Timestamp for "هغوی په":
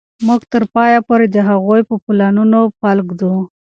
1.49-1.95